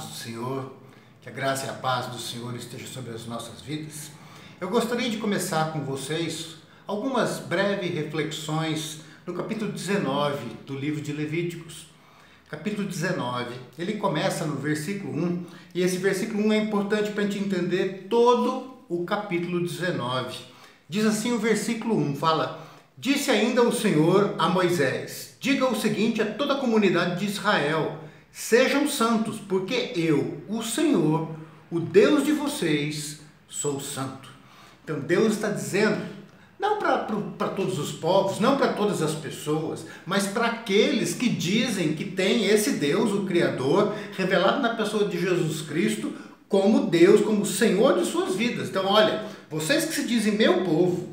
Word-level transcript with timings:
amados 0.00 0.08
do 0.08 0.14
Senhor, 0.14 0.72
que 1.20 1.28
a 1.28 1.32
graça 1.32 1.66
e 1.66 1.68
a 1.68 1.74
paz 1.74 2.06
do 2.06 2.18
Senhor 2.18 2.54
esteja 2.56 2.86
sobre 2.86 3.12
as 3.12 3.26
nossas 3.26 3.60
vidas. 3.60 4.10
Eu 4.58 4.70
gostaria 4.70 5.10
de 5.10 5.18
começar 5.18 5.72
com 5.72 5.80
vocês 5.80 6.56
algumas 6.86 7.38
breves 7.38 7.92
reflexões 7.94 9.00
no 9.26 9.34
capítulo 9.34 9.70
19 9.70 10.38
do 10.66 10.74
livro 10.74 11.02
de 11.02 11.12
Levíticos. 11.12 11.86
Capítulo 12.48 12.88
19, 12.88 13.54
ele 13.78 13.94
começa 13.94 14.46
no 14.46 14.56
versículo 14.56 15.12
1, 15.12 15.46
e 15.74 15.82
esse 15.82 15.98
versículo 15.98 16.46
1 16.46 16.52
é 16.52 16.58
importante 16.58 17.10
para 17.12 17.22
a 17.22 17.26
gente 17.26 17.44
entender 17.44 18.06
todo 18.08 18.78
o 18.88 19.04
capítulo 19.04 19.60
19. 19.60 20.38
Diz 20.88 21.04
assim 21.04 21.32
o 21.32 21.38
versículo 21.38 21.96
1, 21.96 22.16
fala: 22.16 22.66
Disse 22.96 23.30
ainda 23.30 23.62
o 23.62 23.72
Senhor 23.72 24.34
a 24.38 24.48
Moisés: 24.48 25.36
Diga 25.38 25.68
o 25.68 25.78
seguinte 25.78 26.22
a 26.22 26.26
toda 26.26 26.54
a 26.54 26.58
comunidade 26.58 27.20
de 27.20 27.26
Israel: 27.26 28.09
Sejam 28.32 28.88
santos, 28.88 29.38
porque 29.38 29.92
eu, 29.96 30.42
o 30.48 30.62
Senhor, 30.62 31.30
o 31.70 31.80
Deus 31.80 32.24
de 32.24 32.32
vocês, 32.32 33.20
sou 33.48 33.80
santo. 33.80 34.28
Então 34.84 35.00
Deus 35.00 35.34
está 35.34 35.50
dizendo, 35.50 36.00
não 36.58 36.78
para 36.78 37.48
todos 37.48 37.78
os 37.78 37.92
povos, 37.92 38.38
não 38.38 38.56
para 38.56 38.72
todas 38.72 39.02
as 39.02 39.14
pessoas, 39.14 39.86
mas 40.04 40.26
para 40.26 40.46
aqueles 40.46 41.14
que 41.14 41.28
dizem 41.28 41.94
que 41.94 42.04
tem 42.04 42.46
esse 42.46 42.72
Deus, 42.72 43.12
o 43.12 43.24
Criador, 43.24 43.94
revelado 44.16 44.60
na 44.60 44.74
pessoa 44.74 45.08
de 45.08 45.18
Jesus 45.18 45.62
Cristo, 45.62 46.12
como 46.48 46.86
Deus, 46.86 47.20
como 47.20 47.46
Senhor 47.46 47.98
de 47.98 48.04
suas 48.04 48.34
vidas. 48.34 48.68
Então, 48.68 48.84
olha, 48.86 49.24
vocês 49.48 49.84
que 49.84 49.94
se 49.94 50.06
dizem 50.06 50.36
meu 50.36 50.64
povo, 50.64 51.08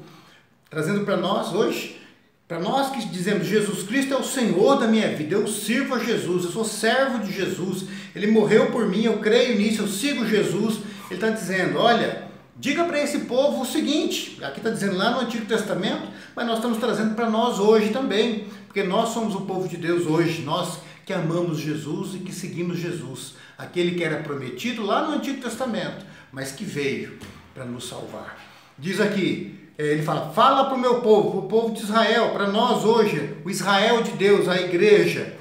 trazendo 0.70 1.06
para 1.06 1.16
nós 1.16 1.54
hoje, 1.54 1.98
para 2.48 2.60
nós 2.60 2.92
que 2.92 3.06
dizemos 3.08 3.46
Jesus 3.46 3.84
Cristo 3.84 4.14
é 4.14 4.18
o 4.18 4.24
Senhor 4.24 4.80
da 4.80 4.88
minha 4.88 5.14
vida, 5.14 5.36
eu 5.36 5.48
sirvo 5.48 5.96
a 5.96 6.00
Jesus, 6.00 6.46
eu 6.46 6.52
sou 6.52 6.64
servo 6.64 7.20
de 7.20 7.34
Jesus, 7.34 7.84
Ele 8.16 8.28
morreu 8.28 8.72
por 8.72 8.88
mim, 8.88 9.03
eu 9.03 9.17
creio 9.20 9.58
nisso, 9.58 9.81
eu 9.81 9.88
sigo 9.88 10.26
Jesus. 10.26 10.80
Ele 11.09 11.16
está 11.16 11.30
dizendo: 11.30 11.78
olha, 11.78 12.23
diga 12.56 12.86
para 12.86 13.02
esse 13.02 13.20
povo 13.20 13.62
o 13.62 13.66
seguinte, 13.66 14.38
aqui 14.42 14.59
está 14.59 14.70
dizendo 14.70 14.95
lá 14.95 15.12
no 15.12 15.22
Antigo 15.22 15.45
Testamento, 15.45 16.08
mas 16.36 16.48
nós 16.48 16.58
estamos 16.58 16.78
trazendo 16.78 17.16
para 17.16 17.30
nós 17.30 17.59
hoje 17.59 17.90
também, 17.90 18.45
porque 18.66 18.84
nós 18.84 19.09
somos 19.09 19.36
o 19.36 19.42
povo 19.42 19.68
de 19.68 19.75
Deus 19.75 20.06
hoje, 20.06 20.42
nós 20.44 20.80
que 21.06 21.14
amamos 21.14 21.59
Jesus 21.59 22.16
e 22.16 22.20
que 22.20 22.34
seguimos 22.34 22.80
Jesus 22.80 23.36
aquele 23.58 23.95
que 23.95 24.03
era 24.03 24.22
prometido 24.22 24.84
lá 24.84 25.08
no 25.08 25.16
Antigo 25.16 25.42
Testamento, 25.42 26.06
mas 26.31 26.52
que 26.52 26.64
veio 26.64 27.18
para 27.53 27.66
nos 27.66 27.88
salvar. 27.88 28.38
Diz 28.78 29.02
aqui, 29.02 29.67
ele 29.78 30.02
fala: 30.02 30.31
fala 30.31 30.66
para 30.66 30.75
o 30.75 30.80
meu 30.80 31.02
povo, 31.02 31.39
o 31.39 31.44
povo 31.44 31.73
de 31.73 31.83
Israel, 31.83 32.31
para 32.31 32.47
nós 32.47 32.83
hoje, 32.83 33.38
o 33.45 33.50
Israel 33.50 34.02
de 34.02 34.11
Deus, 34.11 34.47
a 34.47 34.59
igreja, 34.59 35.38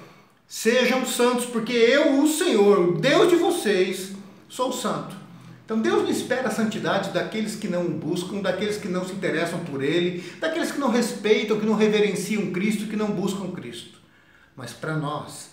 sejam 0.47 1.07
santos, 1.07 1.47
porque 1.47 1.73
eu, 1.73 2.23
o 2.23 2.29
Senhor, 2.29 2.81
o 2.81 3.01
Deus 3.01 3.31
de 3.31 3.37
vocês, 3.37 4.13
sou 4.49 4.73
santo. 4.73 5.17
Então 5.65 5.81
Deus 5.81 6.03
não 6.05 6.11
espera 6.11 6.49
a 6.49 6.51
santidade 6.53 7.11
daqueles 7.11 7.57
que 7.57 7.67
não 7.67 7.87
o 7.87 7.91
buscam, 7.91 8.41
daqueles 8.41 8.77
que 8.77 8.87
não 8.87 9.05
se 9.05 9.13
interessam 9.13 9.61
por 9.61 9.83
Ele, 9.83 10.23
daqueles 10.39 10.71
que 10.71 10.79
não 10.79 10.91
respeitam, 10.91 11.59
que 11.59 11.67
não 11.67 11.75
reverenciam 11.75 12.53
Cristo, 12.53 12.87
que 12.87 12.95
não 12.95 13.11
buscam 13.11 13.51
Cristo. 13.51 13.99
Mas 14.55 14.73
para 14.73 14.97
nós, 14.97 15.51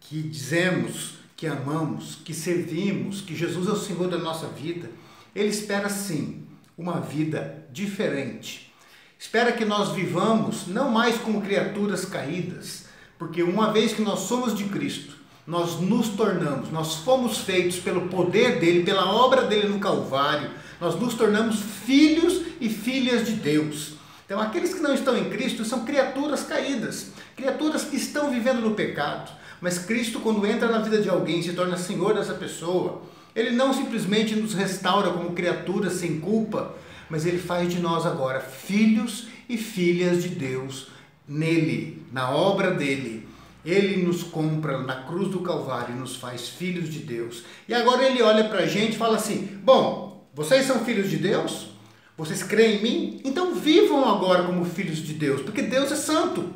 que 0.00 0.20
dizemos 0.20 1.18
que 1.36 1.46
amamos, 1.46 2.18
que 2.24 2.32
servimos, 2.32 3.20
que 3.20 3.36
Jesus 3.36 3.68
é 3.68 3.72
o 3.72 3.76
Senhor 3.76 4.08
da 4.08 4.18
nossa 4.18 4.48
vida, 4.48 4.90
Ele 5.34 5.50
espera 5.50 5.88
sim 5.88 6.45
uma 6.76 7.00
vida 7.00 7.66
diferente. 7.72 8.72
Espera 9.18 9.52
que 9.52 9.64
nós 9.64 9.92
vivamos 9.92 10.66
não 10.66 10.90
mais 10.90 11.16
como 11.16 11.40
criaturas 11.40 12.04
caídas, 12.04 12.84
porque 13.18 13.42
uma 13.42 13.72
vez 13.72 13.92
que 13.92 14.02
nós 14.02 14.20
somos 14.20 14.54
de 14.54 14.64
Cristo, 14.64 15.14
nós 15.46 15.80
nos 15.80 16.08
tornamos, 16.10 16.70
nós 16.70 16.96
fomos 16.96 17.38
feitos 17.38 17.78
pelo 17.78 18.08
poder 18.08 18.58
dele, 18.58 18.84
pela 18.84 19.10
obra 19.10 19.42
dele 19.42 19.68
no 19.68 19.78
Calvário, 19.78 20.50
nós 20.80 20.98
nos 21.00 21.14
tornamos 21.14 21.60
filhos 21.60 22.42
e 22.60 22.68
filhas 22.68 23.26
de 23.26 23.32
Deus. 23.32 23.94
Então, 24.26 24.40
aqueles 24.40 24.74
que 24.74 24.80
não 24.80 24.92
estão 24.92 25.16
em 25.16 25.30
Cristo 25.30 25.64
são 25.64 25.84
criaturas 25.84 26.42
caídas, 26.42 27.12
criaturas 27.36 27.84
que 27.84 27.96
estão 27.96 28.30
vivendo 28.30 28.60
no 28.60 28.74
pecado. 28.74 29.30
Mas 29.60 29.78
Cristo, 29.78 30.20
quando 30.20 30.44
entra 30.44 30.68
na 30.68 30.80
vida 30.80 31.00
de 31.00 31.08
alguém, 31.08 31.40
se 31.40 31.52
torna 31.52 31.76
senhor 31.76 32.12
dessa 32.12 32.34
pessoa. 32.34 33.02
Ele 33.36 33.50
não 33.50 33.74
simplesmente 33.74 34.34
nos 34.34 34.54
restaura 34.54 35.10
como 35.10 35.32
criaturas 35.32 35.92
sem 35.92 36.18
culpa, 36.18 36.74
mas 37.10 37.26
ele 37.26 37.38
faz 37.38 37.72
de 37.72 37.78
nós 37.78 38.06
agora 38.06 38.40
filhos 38.40 39.28
e 39.46 39.58
filhas 39.58 40.22
de 40.22 40.30
Deus 40.30 40.88
nele, 41.28 42.02
na 42.10 42.30
obra 42.30 42.70
dele. 42.70 43.28
Ele 43.64 44.02
nos 44.02 44.22
compra 44.22 44.78
na 44.78 45.02
cruz 45.02 45.28
do 45.28 45.40
Calvário 45.40 45.94
e 45.94 45.98
nos 45.98 46.16
faz 46.16 46.48
filhos 46.48 46.88
de 46.88 47.00
Deus. 47.00 47.44
E 47.68 47.74
agora 47.74 48.04
ele 48.04 48.22
olha 48.22 48.48
para 48.48 48.60
a 48.60 48.66
gente 48.66 48.94
e 48.94 48.98
fala 48.98 49.16
assim: 49.16 49.60
Bom, 49.62 50.26
vocês 50.34 50.64
são 50.64 50.84
filhos 50.84 51.10
de 51.10 51.18
Deus? 51.18 51.68
Vocês 52.16 52.42
creem 52.42 52.78
em 52.78 52.82
mim? 52.82 53.20
Então 53.24 53.54
vivam 53.54 54.08
agora 54.08 54.44
como 54.44 54.64
filhos 54.64 54.98
de 54.98 55.12
Deus, 55.12 55.42
porque 55.42 55.62
Deus 55.62 55.92
é 55.92 55.96
santo. 55.96 56.48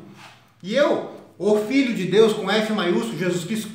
E 0.63 0.73
eu 0.73 1.21
o 1.43 1.57
Filho 1.57 1.95
de 1.95 2.05
Deus 2.05 2.33
com 2.33 2.51
F 2.51 2.71
maiúsculo, 2.71 3.17
Jesus 3.17 3.45
Cristo, 3.45 3.67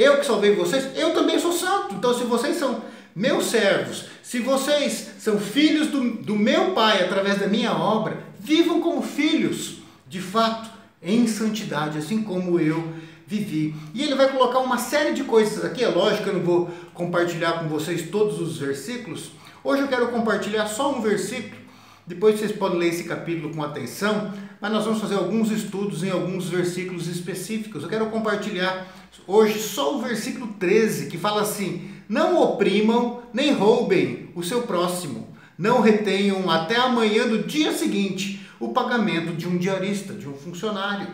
eu 0.00 0.18
que 0.18 0.26
salvei 0.26 0.54
vocês, 0.54 0.96
eu 0.96 1.12
também 1.12 1.38
sou 1.38 1.52
santo. 1.52 1.94
Então, 1.94 2.14
se 2.14 2.24
vocês 2.24 2.56
são 2.56 2.82
meus 3.14 3.46
servos, 3.46 4.04
se 4.22 4.38
vocês 4.38 5.10
são 5.18 5.38
filhos 5.38 5.88
do, 5.88 6.10
do 6.22 6.36
meu 6.36 6.72
Pai 6.72 7.02
através 7.02 7.38
da 7.38 7.46
minha 7.46 7.72
obra, 7.72 8.22
vivam 8.38 8.80
como 8.80 9.02
filhos, 9.02 9.78
de 10.08 10.20
fato, 10.20 10.70
em 11.02 11.26
santidade, 11.26 11.98
assim 11.98 12.22
como 12.22 12.60
eu 12.60 12.92
vivi. 13.26 13.74
E 13.92 14.02
ele 14.02 14.14
vai 14.14 14.28
colocar 14.28 14.60
uma 14.60 14.78
série 14.78 15.12
de 15.12 15.24
coisas 15.24 15.64
aqui, 15.64 15.82
é 15.82 15.88
lógico 15.88 16.24
que 16.24 16.30
eu 16.30 16.34
não 16.34 16.42
vou 16.42 16.70
compartilhar 16.94 17.54
com 17.54 17.68
vocês 17.68 18.08
todos 18.08 18.40
os 18.40 18.58
versículos. 18.58 19.32
Hoje 19.64 19.82
eu 19.82 19.88
quero 19.88 20.08
compartilhar 20.08 20.66
só 20.66 20.92
um 20.92 21.02
versículo 21.02 21.68
depois 22.08 22.38
vocês 22.38 22.52
podem 22.52 22.78
ler 22.78 22.88
esse 22.88 23.04
capítulo 23.04 23.54
com 23.54 23.62
atenção, 23.62 24.32
mas 24.60 24.72
nós 24.72 24.84
vamos 24.84 25.00
fazer 25.00 25.14
alguns 25.14 25.50
estudos 25.50 26.02
em 26.02 26.10
alguns 26.10 26.48
versículos 26.48 27.06
específicos. 27.06 27.82
Eu 27.82 27.88
quero 27.88 28.06
compartilhar 28.06 28.86
hoje 29.26 29.58
só 29.58 29.96
o 29.96 30.02
versículo 30.02 30.48
13, 30.58 31.08
que 31.08 31.16
fala 31.16 31.42
assim: 31.42 31.90
Não 32.08 32.40
oprimam 32.42 33.22
nem 33.32 33.52
roubem 33.52 34.30
o 34.34 34.42
seu 34.42 34.62
próximo, 34.62 35.28
não 35.56 35.80
retenham 35.80 36.50
até 36.50 36.76
amanhã 36.76 37.26
do 37.26 37.44
dia 37.44 37.72
seguinte 37.72 38.46
o 38.58 38.70
pagamento 38.70 39.32
de 39.36 39.46
um 39.46 39.56
diarista, 39.56 40.12
de 40.12 40.28
um 40.28 40.34
funcionário. 40.34 41.08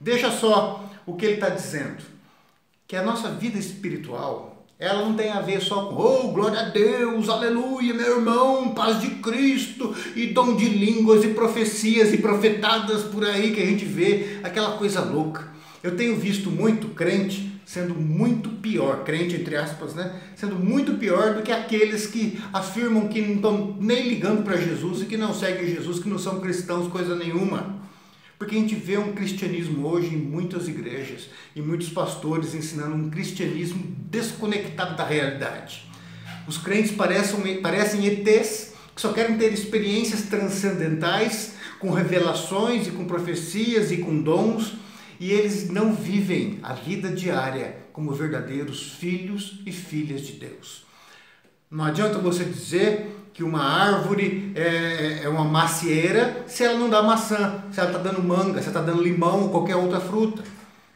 Deixa 0.00 0.30
só 0.30 0.84
o 1.06 1.14
que 1.14 1.24
ele 1.24 1.34
está 1.34 1.48
dizendo: 1.48 2.02
que 2.86 2.96
a 2.96 3.02
nossa 3.02 3.30
vida 3.30 3.58
espiritual 3.58 4.51
ela 4.82 5.06
não 5.06 5.14
tem 5.14 5.30
a 5.30 5.40
ver 5.40 5.62
só 5.62 5.84
com, 5.84 5.94
oh, 5.94 6.32
glória 6.32 6.58
a 6.58 6.68
Deus, 6.70 7.28
aleluia, 7.28 7.94
meu 7.94 8.16
irmão, 8.16 8.74
paz 8.74 9.00
de 9.00 9.10
Cristo, 9.10 9.94
e 10.16 10.26
dom 10.26 10.56
de 10.56 10.68
línguas 10.68 11.22
e 11.24 11.28
profecias 11.28 12.12
e 12.12 12.18
profetadas 12.18 13.02
por 13.02 13.24
aí 13.24 13.52
que 13.52 13.62
a 13.62 13.64
gente 13.64 13.84
vê, 13.84 14.40
aquela 14.42 14.76
coisa 14.76 15.00
louca. 15.00 15.46
Eu 15.84 15.96
tenho 15.96 16.16
visto 16.16 16.50
muito 16.50 16.88
crente 16.88 17.52
sendo 17.64 17.94
muito 17.94 18.48
pior, 18.48 19.04
crente 19.04 19.36
entre 19.36 19.56
aspas, 19.56 19.94
né? 19.94 20.20
Sendo 20.34 20.56
muito 20.56 20.94
pior 20.94 21.34
do 21.34 21.42
que 21.42 21.52
aqueles 21.52 22.08
que 22.08 22.42
afirmam 22.52 23.06
que 23.06 23.22
não 23.22 23.36
estão 23.36 23.76
nem 23.80 24.08
ligando 24.08 24.42
para 24.42 24.56
Jesus 24.56 25.02
e 25.02 25.06
que 25.06 25.16
não 25.16 25.32
seguem 25.32 25.76
Jesus, 25.76 26.00
que 26.00 26.08
não 26.08 26.18
são 26.18 26.40
cristãos, 26.40 26.88
coisa 26.88 27.14
nenhuma. 27.14 27.80
Porque 28.42 28.56
a 28.56 28.58
gente 28.58 28.74
vê 28.74 28.98
um 28.98 29.12
cristianismo 29.12 29.86
hoje 29.86 30.16
em 30.16 30.18
muitas 30.18 30.66
igrejas 30.66 31.30
e 31.54 31.62
muitos 31.62 31.90
pastores 31.90 32.56
ensinando 32.56 32.96
um 32.96 33.08
cristianismo 33.08 33.94
desconectado 34.10 34.96
da 34.96 35.06
realidade. 35.06 35.88
Os 36.48 36.58
crentes 36.58 36.90
parecem, 36.90 37.62
parecem 37.62 38.04
ETs 38.04 38.72
que 38.96 39.00
só 39.00 39.12
querem 39.12 39.38
ter 39.38 39.52
experiências 39.52 40.22
transcendentais 40.22 41.54
com 41.78 41.92
revelações 41.92 42.88
e 42.88 42.90
com 42.90 43.04
profecias 43.04 43.92
e 43.92 43.98
com 43.98 44.20
dons 44.20 44.74
e 45.20 45.30
eles 45.30 45.70
não 45.70 45.94
vivem 45.94 46.58
a 46.64 46.72
vida 46.72 47.10
diária 47.10 47.76
como 47.92 48.12
verdadeiros 48.12 48.94
filhos 48.94 49.62
e 49.64 49.70
filhas 49.70 50.22
de 50.22 50.32
Deus. 50.32 50.84
Não 51.70 51.84
adianta 51.84 52.18
você 52.18 52.42
dizer 52.42 53.21
que 53.32 53.42
uma 53.42 53.62
árvore 53.62 54.52
é, 54.54 55.22
é 55.24 55.28
uma 55.28 55.44
macieira 55.44 56.44
se 56.46 56.64
ela 56.64 56.78
não 56.78 56.90
dá 56.90 57.02
maçã, 57.02 57.64
se 57.72 57.80
ela 57.80 57.90
está 57.90 58.02
dando 58.02 58.22
manga, 58.22 58.60
se 58.60 58.68
ela 58.68 58.78
está 58.78 58.82
dando 58.82 59.02
limão 59.02 59.44
ou 59.44 59.48
qualquer 59.48 59.76
outra 59.76 60.00
fruta. 60.00 60.42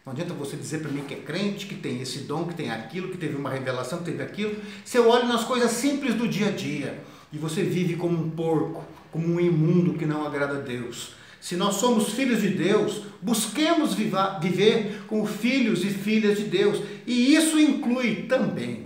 Não 0.05 0.12
adianta 0.12 0.35
você 0.35 0.56
dizer 0.56 0.81
para 0.81 0.91
mim 0.91 1.03
que 1.03 1.15
é 1.15 1.17
crente, 1.17 1.67
que 1.67 1.75
tem 1.75 2.00
esse 2.00 2.21
dom, 2.21 2.44
que 2.44 2.55
tem 2.55 2.71
aquilo, 2.71 3.09
que 3.09 3.17
teve 3.17 3.35
uma 3.37 3.50
revelação, 3.50 3.99
que 3.99 4.05
teve 4.05 4.23
aquilo. 4.23 4.55
Se 4.85 4.99
eu 4.99 5.09
olho 5.09 5.27
nas 5.27 5.44
coisas 5.44 5.71
simples 5.73 6.15
do 6.15 6.29
dia 6.29 6.49
a 6.49 6.50
dia 6.53 7.03
e 7.33 7.38
você 7.38 7.62
vive 7.62 7.97
como 7.97 8.17
um 8.17 8.31
porco, 8.31 8.85
como 9.11 9.27
um 9.27 9.41
imundo 9.41 9.94
que 9.94 10.06
não 10.06 10.27
agrada 10.27 10.59
a 10.59 10.61
Deus. 10.61 11.15
Se 11.41 11.56
nós 11.56 11.77
somos 11.77 12.11
filhos 12.11 12.43
de 12.43 12.50
Deus, 12.50 13.03
busquemos 13.23 13.94
viver 13.94 15.03
como 15.06 15.27
filhos 15.27 15.85
e 15.85 15.89
filhas 15.89 16.39
de 16.39 16.44
Deus. 16.44 16.82
E 17.06 17.35
isso 17.35 17.59
inclui 17.59 18.27
também 18.29 18.86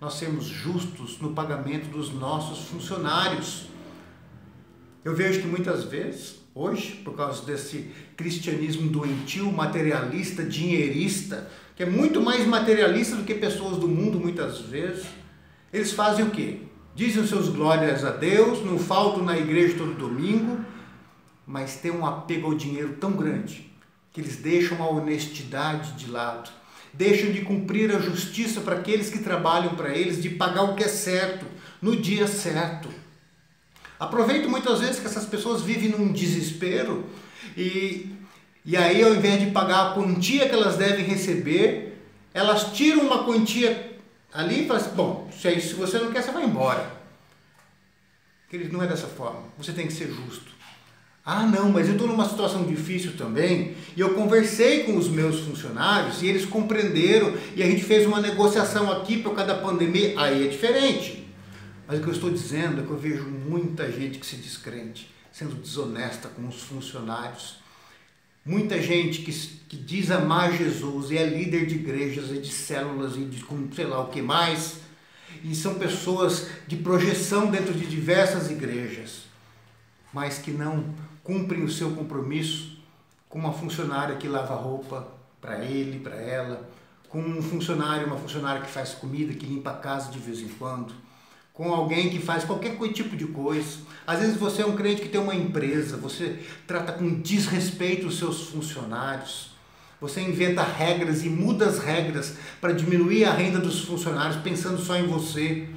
nós 0.00 0.14
sermos 0.14 0.44
justos 0.44 1.18
no 1.20 1.32
pagamento 1.32 1.88
dos 1.90 2.12
nossos 2.12 2.68
funcionários. 2.68 3.66
Eu 5.04 5.14
vejo 5.14 5.40
que 5.40 5.46
muitas 5.46 5.84
vezes 5.84 6.38
hoje, 6.54 7.00
por 7.04 7.14
causa 7.14 7.44
desse 7.44 7.90
cristianismo 8.16 8.90
doentio, 8.90 9.50
materialista, 9.52 10.42
dinheirista, 10.42 11.48
que 11.76 11.82
é 11.84 11.86
muito 11.86 12.20
mais 12.20 12.44
materialista 12.46 13.14
do 13.14 13.24
que 13.24 13.34
pessoas 13.34 13.76
do 13.76 13.86
mundo 13.86 14.18
muitas 14.18 14.60
vezes. 14.62 15.06
Eles 15.72 15.92
fazem 15.92 16.24
o 16.24 16.30
quê? 16.30 16.62
Dizem 16.94 17.24
seus 17.26 17.48
glórias 17.48 18.04
a 18.04 18.10
Deus, 18.10 18.64
não 18.64 18.78
faltam 18.78 19.24
na 19.24 19.38
igreja 19.38 19.78
todo 19.78 19.94
domingo, 19.94 20.58
mas 21.46 21.76
têm 21.76 21.92
um 21.92 22.04
apego 22.04 22.48
ao 22.48 22.54
dinheiro 22.54 22.96
tão 23.00 23.12
grande 23.12 23.70
que 24.12 24.20
eles 24.20 24.36
deixam 24.36 24.82
a 24.82 24.88
honestidade 24.88 25.92
de 25.92 26.10
lado, 26.10 26.50
deixam 26.92 27.32
de 27.32 27.42
cumprir 27.42 27.94
a 27.94 27.98
justiça 27.98 28.60
para 28.60 28.76
aqueles 28.76 29.10
que 29.10 29.18
trabalham 29.18 29.74
para 29.74 29.94
eles, 29.94 30.22
de 30.22 30.30
pagar 30.30 30.62
o 30.62 30.74
que 30.74 30.84
é 30.84 30.88
certo, 30.88 31.46
no 31.80 31.96
dia 31.96 32.26
certo. 32.26 32.88
Aproveito 33.98 34.48
muitas 34.48 34.80
vezes 34.80 35.00
que 35.00 35.06
essas 35.06 35.26
pessoas 35.26 35.62
vivem 35.62 35.90
num 35.90 36.12
desespero 36.12 37.04
e, 37.56 38.14
e 38.64 38.76
aí, 38.76 39.02
ao 39.02 39.14
invés 39.14 39.40
de 39.40 39.50
pagar 39.50 39.88
a 39.88 39.94
quantia 39.94 40.48
que 40.48 40.54
elas 40.54 40.76
devem 40.76 41.04
receber, 41.04 42.00
elas 42.32 42.72
tiram 42.72 43.02
uma 43.02 43.24
quantia 43.24 43.98
ali 44.32 44.62
e 44.62 44.66
falam 44.66 44.82
assim: 44.82 44.94
bom, 44.94 45.30
se, 45.32 45.48
é 45.48 45.58
se 45.58 45.74
você 45.74 45.98
não 45.98 46.12
quer, 46.12 46.22
você 46.22 46.30
vai 46.30 46.44
embora. 46.44 46.98
Querido, 48.48 48.72
não 48.72 48.82
é 48.82 48.86
dessa 48.86 49.06
forma. 49.06 49.42
Você 49.58 49.72
tem 49.72 49.86
que 49.86 49.92
ser 49.92 50.08
justo. 50.08 50.57
Ah, 51.30 51.44
não, 51.44 51.70
mas 51.70 51.86
eu 51.86 51.92
estou 51.92 52.08
numa 52.08 52.26
situação 52.26 52.64
difícil 52.64 53.14
também 53.14 53.74
e 53.94 54.00
eu 54.00 54.14
conversei 54.14 54.84
com 54.84 54.96
os 54.96 55.08
meus 55.08 55.40
funcionários 55.40 56.22
e 56.22 56.26
eles 56.26 56.46
compreenderam 56.46 57.34
e 57.54 57.62
a 57.62 57.66
gente 57.66 57.84
fez 57.84 58.06
uma 58.06 58.18
negociação 58.18 58.90
aqui 58.90 59.18
por 59.18 59.34
causa 59.34 59.52
da 59.52 59.60
pandemia. 59.60 60.18
Aí 60.18 60.46
é 60.46 60.48
diferente. 60.48 61.28
Mas 61.86 61.98
o 61.98 62.02
que 62.02 62.08
eu 62.08 62.14
estou 62.14 62.30
dizendo 62.30 62.80
é 62.80 62.82
que 62.82 62.90
eu 62.90 62.96
vejo 62.96 63.24
muita 63.24 63.92
gente 63.92 64.18
que 64.18 64.24
se 64.24 64.36
descrente, 64.36 65.14
sendo 65.30 65.54
desonesta 65.56 66.30
com 66.30 66.48
os 66.48 66.62
funcionários. 66.62 67.56
Muita 68.42 68.80
gente 68.80 69.20
que, 69.20 69.30
que 69.68 69.76
diz 69.76 70.10
amar 70.10 70.56
Jesus 70.56 71.10
e 71.10 71.18
é 71.18 71.26
líder 71.26 71.66
de 71.66 71.74
igrejas 71.74 72.30
e 72.30 72.38
de 72.38 72.50
células 72.50 73.16
e 73.16 73.26
de 73.26 73.44
sei 73.76 73.84
lá 73.84 74.00
o 74.00 74.08
que 74.08 74.22
mais. 74.22 74.78
E 75.44 75.54
são 75.54 75.74
pessoas 75.74 76.48
de 76.66 76.76
projeção 76.76 77.50
dentro 77.50 77.74
de 77.74 77.84
diversas 77.84 78.50
igrejas, 78.50 79.24
mas 80.10 80.38
que 80.38 80.52
não 80.52 81.06
cumprem 81.28 81.62
o 81.62 81.70
seu 81.70 81.90
compromisso 81.90 82.78
com 83.28 83.38
uma 83.38 83.52
funcionária 83.52 84.16
que 84.16 84.26
lava 84.26 84.54
roupa 84.54 85.06
para 85.42 85.62
ele, 85.62 86.00
para 86.00 86.16
ela, 86.16 86.66
com 87.10 87.20
um 87.20 87.42
funcionário, 87.42 88.06
uma 88.06 88.16
funcionária 88.16 88.62
que 88.62 88.70
faz 88.70 88.94
comida, 88.94 89.34
que 89.34 89.44
limpa 89.44 89.72
a 89.72 89.74
casa 89.74 90.10
de 90.10 90.18
vez 90.18 90.40
em 90.40 90.48
quando 90.48 90.94
com 91.52 91.74
alguém 91.74 92.08
que 92.08 92.20
faz 92.20 92.44
qualquer 92.44 92.78
tipo 92.92 93.16
de 93.16 93.26
coisa. 93.26 93.80
Às 94.06 94.20
vezes 94.20 94.36
você 94.36 94.62
é 94.62 94.66
um 94.66 94.76
crente 94.76 95.02
que 95.02 95.08
tem 95.08 95.20
uma 95.20 95.34
empresa, 95.34 95.96
você 95.96 96.38
trata 96.68 96.92
com 96.92 97.20
desrespeito 97.20 98.06
os 98.06 98.16
seus 98.16 98.44
funcionários. 98.44 99.50
Você 100.00 100.20
inventa 100.20 100.62
regras 100.62 101.24
e 101.24 101.28
muda 101.28 101.66
as 101.66 101.80
regras 101.80 102.36
para 102.60 102.72
diminuir 102.72 103.24
a 103.24 103.32
renda 103.32 103.58
dos 103.58 103.84
funcionários, 103.84 104.36
pensando 104.36 104.78
só 104.80 104.96
em 104.96 105.08
você, 105.08 105.68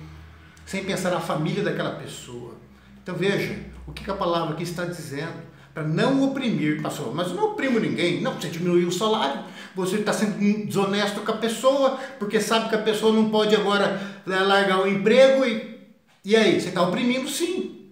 sem 0.68 0.86
pensar 0.86 1.09
na 1.09 1.19
família 1.19 1.63
daquela 1.63 1.95
pessoa. 1.95 2.53
Então 3.01 3.15
veja 3.15 3.70
o 3.91 3.93
que 3.93 4.09
a 4.09 4.15
palavra 4.15 4.53
aqui 4.53 4.63
está 4.63 4.85
dizendo. 4.85 5.51
Para 5.73 5.83
não 5.83 6.21
oprimir, 6.23 6.81
pastor, 6.81 7.15
mas 7.15 7.29
eu 7.29 7.35
não 7.35 7.51
oprimo 7.51 7.79
ninguém. 7.79 8.21
Não, 8.21 8.33
você 8.33 8.49
diminuiu 8.49 8.89
o 8.89 8.91
salário, 8.91 9.43
você 9.73 9.97
está 9.97 10.11
sendo 10.11 10.38
desonesto 10.65 11.21
com 11.21 11.31
a 11.31 11.38
pessoa, 11.38 11.97
porque 12.19 12.41
sabe 12.41 12.67
que 12.67 12.75
a 12.75 12.81
pessoa 12.81 13.13
não 13.13 13.29
pode 13.29 13.55
agora 13.55 14.01
né, 14.25 14.39
largar 14.39 14.81
o 14.81 14.88
emprego 14.88 15.45
e 15.45 15.71
e 16.23 16.35
aí, 16.35 16.61
você 16.61 16.69
está 16.69 16.83
oprimindo 16.83 17.27
sim. 17.27 17.89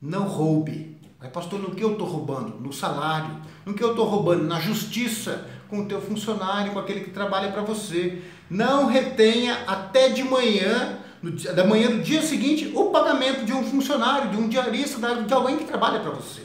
Não 0.00 0.24
roube. 0.24 0.98
Mas, 1.18 1.30
pastor, 1.30 1.58
no 1.58 1.74
que 1.74 1.82
eu 1.82 1.92
estou 1.92 2.06
roubando? 2.06 2.60
No 2.60 2.74
salário. 2.74 3.40
No 3.64 3.72
que 3.72 3.82
eu 3.82 3.90
estou 3.90 4.06
roubando? 4.06 4.44
Na 4.44 4.60
justiça 4.60 5.48
com 5.68 5.80
o 5.80 5.86
teu 5.86 6.00
funcionário, 6.00 6.72
com 6.72 6.78
aquele 6.78 7.00
que 7.00 7.10
trabalha 7.10 7.50
para 7.52 7.62
você. 7.62 8.20
Não 8.50 8.86
retenha 8.86 9.64
até 9.66 10.10
de 10.10 10.22
manhã, 10.22 10.98
no, 11.22 11.32
da 11.32 11.64
manhã 11.64 11.90
do 11.90 12.02
dia 12.02 12.22
seguinte, 12.22 12.72
o 12.74 12.90
pagamento 12.90 13.44
de 13.44 13.52
um 13.52 13.62
funcionário, 13.62 14.30
de 14.30 14.36
um 14.36 14.48
diarista, 14.48 14.98
de 15.24 15.32
alguém 15.32 15.58
que 15.58 15.64
trabalha 15.64 16.00
para 16.00 16.10
você. 16.10 16.44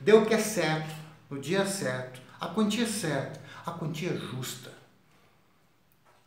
Dê 0.00 0.12
o 0.12 0.26
que 0.26 0.34
é 0.34 0.38
certo, 0.38 0.94
no 1.30 1.40
dia 1.40 1.64
certo, 1.66 2.20
a 2.40 2.46
quantia 2.48 2.86
certa, 2.86 3.40
a 3.64 3.70
quantia 3.70 4.16
justa. 4.16 4.72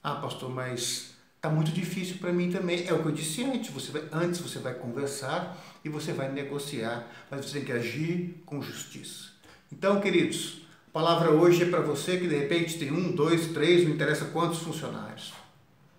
Ah, 0.03 0.15
pastor, 0.15 0.49
mas 0.49 1.17
Está 1.37 1.55
muito 1.55 1.71
difícil 1.71 2.17
para 2.17 2.33
mim 2.33 2.51
também. 2.51 2.85
É 2.87 2.93
o 2.93 3.01
que 3.01 3.07
eu 3.07 3.11
disse 3.11 3.43
antes. 3.43 3.71
Você 3.71 3.91
vai, 3.91 4.03
antes 4.11 4.41
você 4.41 4.59
vai 4.59 4.73
conversar 4.73 5.55
e 5.85 5.87
você 5.87 6.11
vai 6.11 6.31
negociar, 6.31 7.07
mas 7.29 7.45
você 7.45 7.59
tem 7.59 7.65
que 7.65 7.71
agir 7.71 8.41
com 8.45 8.61
justiça. 8.61 9.29
Então, 9.71 10.01
queridos, 10.01 10.63
a 10.87 10.91
palavra 10.91 11.31
hoje 11.31 11.63
é 11.63 11.65
para 11.67 11.79
você 11.79 12.17
que 12.17 12.27
de 12.27 12.35
repente 12.35 12.79
tem 12.79 12.91
um, 12.91 13.11
dois, 13.11 13.47
três, 13.49 13.85
não 13.85 13.93
interessa 13.93 14.25
quantos 14.25 14.59
funcionários. 14.59 15.31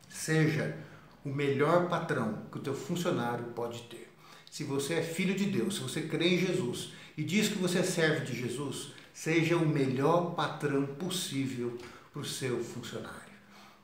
Seja 0.09 0.77
o 1.25 1.29
melhor 1.29 1.89
patrão 1.89 2.43
que 2.51 2.59
o 2.59 2.61
teu 2.61 2.75
funcionário 2.75 3.45
pode 3.47 3.83
ter. 3.83 4.13
Se 4.51 4.65
você 4.65 4.95
é 4.95 5.03
filho 5.03 5.35
de 5.35 5.45
Deus, 5.47 5.77
se 5.77 5.81
você 5.81 6.03
crê 6.03 6.35
em 6.35 6.39
Jesus 6.39 6.93
e 7.17 7.23
diz 7.23 7.49
que 7.49 7.59
você 7.59 7.83
serve 7.83 8.25
de 8.25 8.39
Jesus, 8.39 8.93
seja 9.13 9.57
o 9.57 9.69
melhor 9.69 10.35
patrão 10.35 10.87
possível 10.87 11.77
para 12.13 12.23
o 12.23 12.25
seu 12.25 12.63
funcionário. 12.63 13.19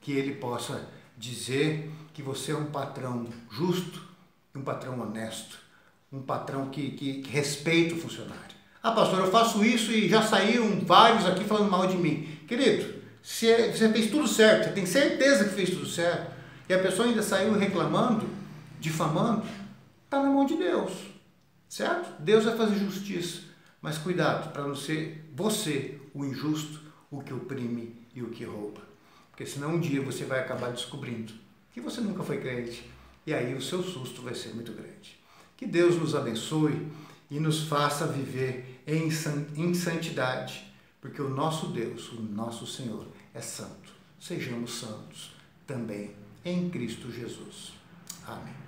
Que 0.01 0.13
ele 0.13 0.35
possa 0.37 0.89
dizer 1.17 1.91
que 2.13 2.23
você 2.23 2.53
é 2.53 2.57
um 2.57 2.67
patrão 2.67 3.27
justo, 3.51 4.03
um 4.55 4.63
patrão 4.63 5.01
honesto, 5.01 5.59
um 6.13 6.23
patrão 6.23 6.71
que, 6.71 6.93
que, 6.93 7.23
que 7.23 7.31
respeita 7.31 7.95
o 7.95 7.99
funcionário. 7.99 8.55
Ah, 8.83 8.93
pastor, 8.93 9.21
eu 9.21 9.31
faço 9.31 9.65
isso 9.65 9.91
e 9.91 10.09
já 10.09 10.23
saíram 10.23 10.81
vários 10.81 11.27
aqui 11.27 11.43
falando 11.45 11.71
mal 11.71 11.87
de 11.87 11.97
mim. 11.97 12.39
Querido, 12.47 13.03
se 13.23 13.49
é, 13.49 13.73
você 13.73 13.89
fez 13.89 14.11
tudo 14.11 14.29
certo, 14.29 14.65
você 14.65 14.73
tem 14.73 14.87
certeza 14.87 15.45
que 15.47 15.55
fez 15.55 15.71
tudo 15.71 15.87
certo, 15.87 16.34
e 16.69 16.75
a 16.75 16.79
pessoa 16.79 17.09
ainda 17.09 17.23
saiu 17.23 17.53
reclamando, 17.59 18.29
difamando, 18.81 19.47
está 20.05 20.23
na 20.23 20.31
mão 20.31 20.47
de 20.47 20.57
Deus, 20.57 20.93
certo? 21.69 22.23
Deus 22.23 22.45
vai 22.45 22.57
fazer 22.57 22.79
justiça, 22.79 23.43
mas 23.83 23.99
cuidado 23.99 24.53
para 24.53 24.67
não 24.67 24.75
ser 24.75 25.31
você 25.35 26.01
o 26.15 26.25
injusto, 26.25 26.81
o 27.11 27.21
que 27.21 27.35
oprime 27.35 27.95
e 28.15 28.23
o 28.23 28.31
que 28.31 28.45
rouba. 28.45 28.81
Porque 29.31 29.45
senão 29.45 29.75
um 29.75 29.81
dia 29.81 30.01
você 30.01 30.25
vai 30.25 30.41
acabar 30.41 30.71
descobrindo 30.71 31.33
que 31.73 31.81
você 31.81 32.01
nunca 32.01 32.23
foi 32.23 32.39
crente. 32.39 32.89
E 33.27 33.35
aí 33.35 33.55
o 33.55 33.61
seu 33.61 33.83
susto 33.83 34.23
vai 34.23 34.35
ser 34.35 34.55
muito 34.55 34.73
grande. 34.73 35.19
Que 35.57 35.67
Deus 35.67 35.97
nos 35.97 36.15
abençoe 36.15 36.87
e 37.31 37.41
nos 37.41 37.65
faça 37.65 38.07
viver 38.07 38.83
em 38.87 39.11
santidade, 39.75 40.73
porque 41.01 41.21
o 41.21 41.29
nosso 41.29 41.69
Deus, 41.69 42.13
o 42.13 42.21
nosso 42.21 42.67
Senhor, 42.67 43.07
é 43.33 43.41
santo. 43.41 43.93
Sejamos 44.21 44.79
santos 44.79 45.35
também 45.67 46.15
em 46.45 46.69
Cristo 46.69 47.11
Jesus. 47.11 47.73
Amém. 48.27 48.64